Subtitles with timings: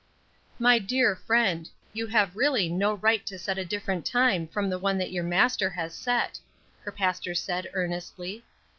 [0.57, 4.79] "My dear friend, you have really no right to set a different time from the
[4.79, 6.39] one that your Master has set,"
[6.81, 8.43] her pastor said, earnestly.